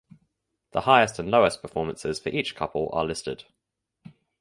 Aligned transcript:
The 0.71 0.81
highest 0.81 1.19
and 1.19 1.29
lowest 1.29 1.61
performances 1.61 2.19
for 2.19 2.29
each 2.29 2.55
couple 2.55 2.89
are 2.91 3.05
listed. 3.05 3.43